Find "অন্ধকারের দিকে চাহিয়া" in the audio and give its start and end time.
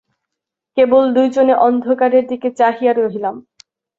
1.67-2.93